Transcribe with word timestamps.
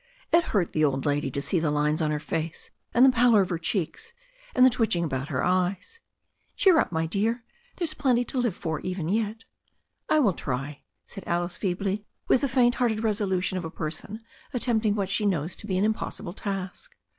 It 0.31 0.45
hurt 0.45 0.73
the 0.73 0.83
old 0.83 1.05
lady 1.05 1.29
to 1.29 1.43
see 1.43 1.59
the 1.59 1.69
lines 1.69 2.01
on 2.01 2.09
her 2.09 2.19
face 2.19 2.71
and 2.91 3.05
the 3.05 3.11
pallor 3.11 3.43
of 3.43 3.49
her 3.51 3.59
cheeks 3.59 4.13
and 4.55 4.65
the 4.65 4.69
twitching 4.71 5.03
about 5.03 5.27
her 5.27 5.43
eyes. 5.43 5.99
'Cheer 6.55 6.79
up, 6.79 6.91
my 6.91 7.05
dear. 7.05 7.43
There's 7.75 7.93
plenty 7.93 8.25
to 8.25 8.39
live 8.39 8.55
for 8.55 8.79
even 8.79 9.09
yet." 9.09 9.43
'I 10.09 10.19
will 10.21 10.33
try," 10.33 10.81
said 11.05 11.23
Alice 11.27 11.57
feebly, 11.57 12.03
with 12.27 12.41
the 12.41 12.47
faint 12.47 12.73
hearted 12.81 12.97
reso 13.01 13.29
lution 13.29 13.57
of 13.59 13.63
a 13.65 13.69
person 13.69 14.21
attempting 14.55 14.95
what 14.95 15.11
she 15.11 15.23
knows 15.27 15.55
to 15.57 15.67
be 15.67 15.77
an 15.77 15.85
im 15.85 15.93
possible 15.93 16.33
task. 16.33 16.95